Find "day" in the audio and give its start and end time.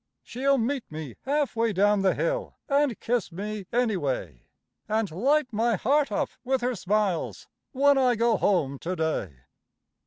8.95-9.41